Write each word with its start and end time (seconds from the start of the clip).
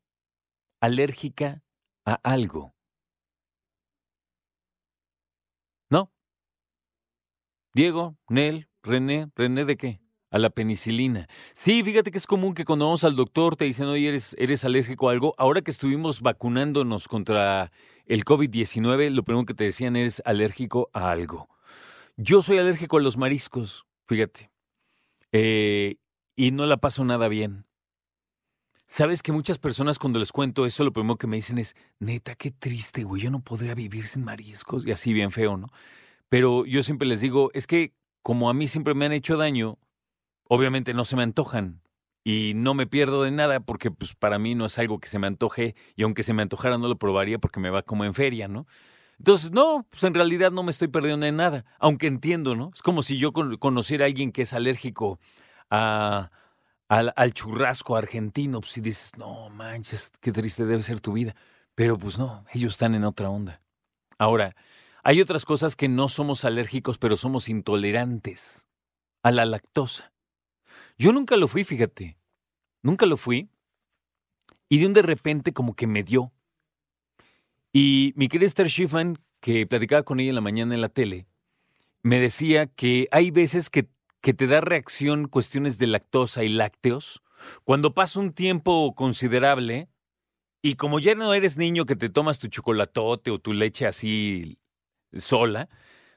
¿Alérgica 0.81 1.61
a 2.03 2.13
algo? 2.23 2.73
¿No? 5.91 6.11
Diego, 7.75 8.17
Nel, 8.27 8.67
René, 8.81 9.29
¿René 9.35 9.63
de 9.63 9.77
qué? 9.77 10.01
A 10.31 10.39
la 10.39 10.49
penicilina. 10.49 11.27
Sí, 11.53 11.83
fíjate 11.83 12.09
que 12.09 12.17
es 12.17 12.25
común 12.25 12.55
que 12.55 12.65
cuando 12.65 12.85
vamos 12.85 13.03
al 13.03 13.15
doctor 13.15 13.55
te 13.55 13.65
dicen, 13.65 13.85
oye, 13.85 14.09
eres, 14.09 14.35
eres 14.39 14.65
alérgico 14.65 15.09
a 15.09 15.11
algo. 15.11 15.35
Ahora 15.37 15.61
que 15.61 15.69
estuvimos 15.69 16.21
vacunándonos 16.21 17.07
contra 17.07 17.71
el 18.07 18.25
COVID-19, 18.25 19.11
lo 19.11 19.21
primero 19.21 19.45
que 19.45 19.53
te 19.53 19.65
decían 19.65 19.95
es 19.95 20.23
alérgico 20.25 20.89
a 20.91 21.11
algo. 21.11 21.52
Yo 22.17 22.41
soy 22.41 22.59
alérgico 22.59 22.97
a 22.97 23.01
los 23.01 23.17
mariscos, 23.17 23.85
fíjate. 24.07 24.51
Eh, 25.31 25.97
y 26.35 26.51
no 26.51 26.65
la 26.65 26.77
paso 26.77 27.03
nada 27.03 27.27
bien. 27.27 27.65
Sabes 28.85 29.23
que 29.23 29.31
muchas 29.31 29.57
personas 29.57 29.97
cuando 29.97 30.19
les 30.19 30.31
cuento 30.31 30.67
eso, 30.67 30.83
lo 30.83 30.93
primero 30.93 31.17
que 31.17 31.25
me 31.25 31.37
dicen 31.37 31.57
es, 31.57 31.75
neta, 31.97 32.35
qué 32.35 32.51
triste, 32.51 33.03
güey, 33.03 33.23
yo 33.23 33.31
no 33.31 33.39
podría 33.39 33.73
vivir 33.73 34.05
sin 34.05 34.23
mariscos. 34.23 34.85
Y 34.85 34.91
así 34.91 35.13
bien 35.13 35.31
feo, 35.31 35.57
¿no? 35.57 35.69
Pero 36.29 36.65
yo 36.65 36.83
siempre 36.83 37.07
les 37.07 37.19
digo, 37.19 37.49
es 37.53 37.65
que 37.65 37.93
como 38.21 38.49
a 38.49 38.53
mí 38.53 38.67
siempre 38.67 38.93
me 38.93 39.05
han 39.05 39.11
hecho 39.11 39.35
daño, 39.35 39.79
obviamente 40.47 40.93
no 40.93 41.05
se 41.05 41.15
me 41.15 41.23
antojan. 41.23 41.81
Y 42.23 42.53
no 42.55 42.73
me 42.73 42.87
pierdo 42.87 43.23
de 43.23 43.31
nada 43.31 43.59
porque 43.59 43.91
pues 43.91 44.13
para 44.15 44.39
mí 44.39 44.55
no 44.55 44.65
es 44.65 44.79
algo 44.79 44.99
que 44.99 45.09
se 45.09 45.19
me 45.19 45.27
antoje 45.27 45.75
y 45.95 46.03
aunque 46.03 46.23
se 46.23 46.33
me 46.33 46.41
antojara 46.41 46.77
no 46.77 46.87
lo 46.87 46.97
probaría 46.97 47.37
porque 47.39 47.59
me 47.59 47.69
va 47.69 47.81
como 47.81 48.05
en 48.05 48.13
feria, 48.13 48.47
¿no? 48.47 48.65
Entonces, 49.23 49.53
no, 49.53 49.87
pues 49.89 50.03
en 50.03 50.13
realidad 50.13 50.51
no 50.51 50.63
me 50.63 50.71
estoy 50.71 50.89
perdiendo 50.89 51.25
de 51.25 51.31
nada, 51.31 51.63
aunque 51.79 52.07
entiendo, 52.07 52.57
¿no? 52.57 52.71
Es 52.73 52.81
como 52.81 53.01
si 53.03 53.17
yo 53.17 53.31
conociera 53.31 54.03
a 54.03 54.07
alguien 54.07 54.33
que 54.33 54.41
es 54.41 54.51
alérgico 54.51 55.17
al, 55.69 56.29
al, 56.89 57.33
churrasco 57.33 57.95
argentino, 57.95 58.59
pues 58.59 58.73
dices, 58.81 59.13
no 59.17 59.49
manches, 59.49 60.11
qué 60.19 60.33
triste 60.33 60.65
debe 60.65 60.83
ser 60.83 60.99
tu 60.99 61.13
vida. 61.13 61.37
Pero 61.73 61.97
pues 61.97 62.17
no, 62.17 62.43
ellos 62.53 62.73
están 62.73 62.95
en 62.95 63.05
otra 63.05 63.29
onda. 63.29 63.61
Ahora, 64.17 64.57
hay 65.03 65.21
otras 65.21 65.45
cosas 65.45 65.77
que 65.77 65.87
no 65.87 66.09
somos 66.09 66.43
alérgicos, 66.43 66.97
pero 66.97 67.15
somos 67.15 67.47
intolerantes 67.47 68.67
a 69.21 69.31
la 69.31 69.45
lactosa. 69.45 70.11
Yo 70.97 71.13
nunca 71.13 71.37
lo 71.37 71.47
fui, 71.47 71.63
fíjate. 71.63 72.17
Nunca 72.81 73.05
lo 73.05 73.15
fui. 73.15 73.49
Y 74.67 74.79
de 74.79 74.85
un 74.85 74.91
de 74.91 75.01
repente 75.01 75.53
como 75.53 75.77
que 75.77 75.87
me 75.87 76.03
dio. 76.03 76.33
Y 77.75 78.13
mi 78.15 78.27
querida 78.27 78.45
Esther 78.45 78.69
Schiffman, 78.69 79.17
que 79.41 79.65
platicaba 79.65 80.03
con 80.03 80.19
ella 80.19 80.29
en 80.29 80.35
la 80.35 80.41
mañana 80.41 80.75
en 80.75 80.81
la 80.81 80.89
tele, 80.89 81.25
me 82.03 82.19
decía 82.19 82.67
que 82.67 83.07
hay 83.11 83.31
veces 83.31 83.71
que, 83.71 83.89
que 84.21 84.35
te 84.35 84.45
da 84.45 84.61
reacción 84.61 85.27
cuestiones 85.27 85.79
de 85.79 85.87
lactosa 85.87 86.43
y 86.43 86.49
lácteos. 86.49 87.23
Cuando 87.63 87.95
pasa 87.95 88.19
un 88.19 88.31
tiempo 88.31 88.93
considerable 88.93 89.89
y 90.61 90.75
como 90.75 90.99
ya 90.99 91.15
no 91.15 91.33
eres 91.33 91.57
niño 91.57 91.85
que 91.85 91.95
te 91.95 92.09
tomas 92.09 92.37
tu 92.37 92.47
chocolatote 92.47 93.31
o 93.31 93.39
tu 93.39 93.53
leche 93.53 93.87
así 93.87 94.59
sola, 95.15 95.67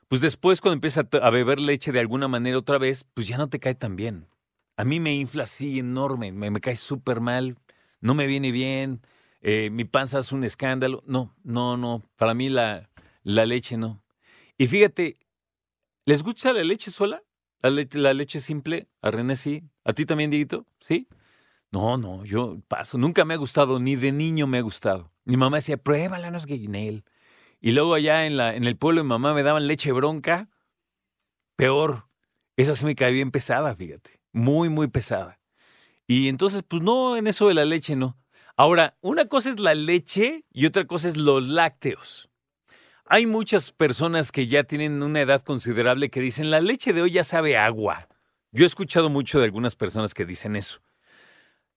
pues 0.08 0.20
después 0.20 0.60
cuando 0.60 0.74
empiezas 0.74 1.06
a 1.22 1.30
beber 1.30 1.58
leche 1.58 1.90
de 1.90 2.00
alguna 2.00 2.28
manera 2.28 2.58
otra 2.58 2.76
vez, 2.76 3.04
pues 3.14 3.28
ya 3.28 3.38
no 3.38 3.48
te 3.48 3.60
cae 3.60 3.74
tan 3.74 3.96
bien. 3.96 4.28
A 4.76 4.84
mí 4.84 5.00
me 5.00 5.14
infla 5.14 5.44
así 5.44 5.78
enorme, 5.78 6.32
me, 6.32 6.50
me 6.50 6.60
cae 6.60 6.76
súper 6.76 7.20
mal, 7.20 7.56
no 8.02 8.14
me 8.14 8.26
viene 8.26 8.52
bien, 8.52 9.00
eh, 9.40 9.70
mi 9.70 9.84
panza 9.84 10.18
es 10.18 10.32
un 10.32 10.44
escándalo. 10.44 11.02
No, 11.06 11.34
no, 11.44 11.76
no. 11.76 12.02
Para 12.16 12.34
mí 12.34 12.48
la, 12.48 12.90
la 13.22 13.46
leche 13.46 13.76
no. 13.76 14.02
Y 14.58 14.66
fíjate, 14.66 15.18
¿les 16.04 16.22
gusta 16.22 16.52
la 16.52 16.64
leche 16.64 16.90
sola? 16.90 17.22
La, 17.62 18.14
leche 18.14 18.40
simple, 18.40 18.88
a 19.02 19.10
René 19.10 19.36
sí. 19.36 19.64
¿A 19.84 19.92
ti 19.92 20.06
también, 20.06 20.30
Dieguito? 20.30 20.66
¿Sí? 20.80 21.08
No, 21.72 21.96
no, 21.96 22.24
yo 22.24 22.60
paso. 22.68 22.96
Nunca 22.96 23.24
me 23.24 23.34
ha 23.34 23.38
gustado, 23.38 23.80
ni 23.80 23.96
de 23.96 24.12
niño 24.12 24.46
me 24.46 24.58
ha 24.58 24.62
gustado. 24.62 25.12
Mi 25.24 25.36
mamá 25.36 25.56
decía, 25.56 25.76
pruébala, 25.76 26.30
no 26.30 26.38
es 26.38 26.46
guinel. 26.46 27.04
Y 27.60 27.72
luego 27.72 27.94
allá 27.94 28.26
en, 28.26 28.36
la, 28.36 28.54
en 28.54 28.64
el 28.64 28.76
pueblo 28.76 29.02
mi 29.02 29.08
mamá 29.08 29.34
me 29.34 29.42
daban 29.42 29.66
leche 29.66 29.90
bronca. 29.92 30.48
Peor. 31.56 32.08
Esa 32.56 32.76
sí 32.76 32.84
me 32.84 32.94
cae 32.94 33.12
bien 33.12 33.30
pesada, 33.30 33.74
fíjate. 33.74 34.20
Muy, 34.32 34.68
muy 34.68 34.86
pesada. 34.86 35.40
Y 36.06 36.28
entonces, 36.28 36.62
pues 36.66 36.82
no, 36.82 37.16
en 37.16 37.26
eso 37.26 37.48
de 37.48 37.54
la 37.54 37.64
leche 37.64 37.96
no. 37.96 38.16
Ahora, 38.58 38.96
una 39.02 39.26
cosa 39.26 39.50
es 39.50 39.60
la 39.60 39.74
leche 39.74 40.46
y 40.50 40.64
otra 40.64 40.86
cosa 40.86 41.08
es 41.08 41.18
los 41.18 41.46
lácteos. 41.46 42.30
Hay 43.04 43.26
muchas 43.26 43.70
personas 43.70 44.32
que 44.32 44.46
ya 44.46 44.64
tienen 44.64 45.02
una 45.02 45.20
edad 45.20 45.42
considerable 45.42 46.08
que 46.08 46.20
dicen, 46.22 46.50
la 46.50 46.60
leche 46.60 46.94
de 46.94 47.02
hoy 47.02 47.10
ya 47.10 47.22
sabe 47.22 47.58
agua. 47.58 48.08
Yo 48.52 48.64
he 48.64 48.66
escuchado 48.66 49.10
mucho 49.10 49.38
de 49.38 49.44
algunas 49.44 49.76
personas 49.76 50.14
que 50.14 50.24
dicen 50.24 50.56
eso. 50.56 50.80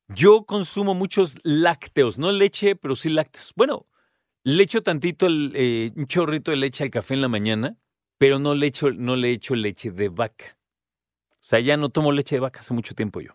Yo 0.07 0.45
consumo 0.45 0.93
muchos 0.93 1.37
lácteos, 1.43 2.17
no 2.17 2.31
leche, 2.31 2.77
pero 2.77 2.95
sí 2.95 3.09
lácteos. 3.09 3.51
Bueno, 3.57 3.85
le 4.43 4.63
echo 4.63 4.81
tantito 4.81 5.27
el, 5.27 5.51
eh, 5.55 5.91
un 5.97 6.07
chorrito 6.07 6.49
de 6.51 6.57
leche 6.57 6.85
al 6.85 6.91
café 6.91 7.13
en 7.13 7.21
la 7.21 7.27
mañana, 7.27 7.77
pero 8.17 8.39
no 8.39 8.55
le, 8.55 8.67
echo, 8.67 8.91
no 8.91 9.17
le 9.17 9.31
echo 9.31 9.53
leche 9.53 9.91
de 9.91 10.07
vaca. 10.07 10.57
O 11.41 11.43
sea, 11.43 11.59
ya 11.59 11.75
no 11.75 11.89
tomo 11.89 12.13
leche 12.13 12.37
de 12.37 12.39
vaca 12.39 12.61
hace 12.61 12.73
mucho 12.73 12.95
tiempo 12.95 13.19
yo. 13.19 13.33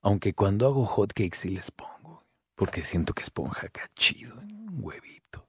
Aunque 0.00 0.32
cuando 0.32 0.66
hago 0.66 0.86
hot 0.86 1.12
cakes 1.12 1.38
sí 1.38 1.50
les 1.50 1.70
pongo 1.70 1.95
porque 2.56 2.82
siento 2.82 3.12
que 3.14 3.22
esponja 3.22 3.66
acá 3.66 3.88
chido, 3.94 4.36
un 4.38 4.78
huevito. 4.80 5.48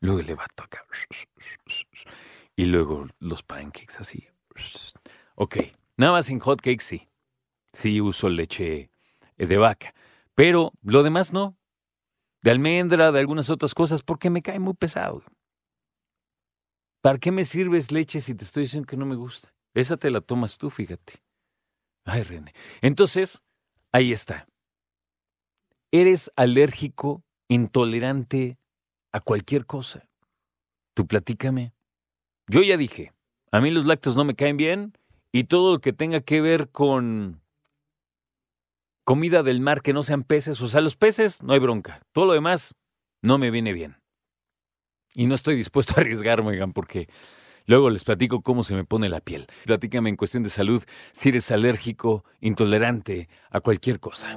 Luego 0.00 0.20
le 0.22 0.34
bato 0.34 0.64
acá. 0.64 0.84
Y 2.56 2.66
luego 2.66 3.06
los 3.20 3.42
pancakes 3.42 3.98
así. 3.98 4.28
Ok, 5.36 5.56
nada 5.96 6.12
más 6.12 6.28
en 6.28 6.40
hot 6.40 6.60
cakes 6.60 6.84
sí. 6.84 7.08
Sí 7.72 8.00
uso 8.00 8.28
leche 8.28 8.90
eh, 9.36 9.46
de 9.46 9.56
vaca. 9.56 9.94
Pero 10.34 10.72
lo 10.82 11.02
demás 11.02 11.32
no. 11.32 11.56
De 12.42 12.50
almendra, 12.50 13.12
de 13.12 13.20
algunas 13.20 13.50
otras 13.50 13.74
cosas, 13.74 14.02
porque 14.02 14.30
me 14.30 14.42
cae 14.42 14.58
muy 14.58 14.74
pesado. 14.74 15.22
¿Para 17.00 17.18
qué 17.18 17.30
me 17.30 17.44
sirves 17.44 17.92
leche 17.92 18.20
si 18.20 18.34
te 18.34 18.44
estoy 18.44 18.64
diciendo 18.64 18.86
que 18.86 18.96
no 18.96 19.06
me 19.06 19.14
gusta? 19.14 19.54
Esa 19.74 19.96
te 19.96 20.10
la 20.10 20.20
tomas 20.20 20.58
tú, 20.58 20.70
fíjate. 20.70 21.22
Ay, 22.04 22.22
René. 22.22 22.52
Entonces, 22.80 23.42
ahí 23.92 24.12
está. 24.12 24.48
¿Eres 25.90 26.30
alérgico, 26.36 27.22
intolerante 27.48 28.58
a 29.10 29.20
cualquier 29.20 29.64
cosa? 29.64 30.06
Tú 30.94 31.06
platícame. 31.06 31.72
Yo 32.46 32.62
ya 32.62 32.76
dije, 32.76 33.12
a 33.52 33.60
mí 33.60 33.70
los 33.70 33.86
lácteos 33.86 34.16
no 34.16 34.24
me 34.24 34.34
caen 34.34 34.58
bien 34.58 34.92
y 35.32 35.44
todo 35.44 35.72
lo 35.72 35.80
que 35.80 35.92
tenga 35.92 36.20
que 36.20 36.40
ver 36.40 36.68
con 36.70 37.40
comida 39.04 39.42
del 39.42 39.60
mar 39.60 39.80
que 39.80 39.94
no 39.94 40.02
sean 40.02 40.22
peces, 40.22 40.60
o 40.60 40.68
sea, 40.68 40.82
los 40.82 40.96
peces, 40.96 41.42
no 41.42 41.54
hay 41.54 41.58
bronca. 41.58 42.02
Todo 42.12 42.26
lo 42.26 42.32
demás 42.34 42.74
no 43.22 43.38
me 43.38 43.50
viene 43.50 43.72
bien. 43.72 43.96
Y 45.14 45.26
no 45.26 45.34
estoy 45.34 45.56
dispuesto 45.56 45.94
a 45.96 46.00
arriesgarme, 46.00 46.50
oigan, 46.50 46.74
porque 46.74 47.08
luego 47.64 47.88
les 47.88 48.04
platico 48.04 48.42
cómo 48.42 48.62
se 48.62 48.74
me 48.74 48.84
pone 48.84 49.08
la 49.08 49.20
piel. 49.20 49.46
Platícame 49.64 50.10
en 50.10 50.16
cuestión 50.16 50.42
de 50.42 50.50
salud 50.50 50.84
si 51.12 51.30
eres 51.30 51.50
alérgico, 51.50 52.24
intolerante 52.40 53.30
a 53.50 53.60
cualquier 53.60 53.98
cosa. 54.00 54.36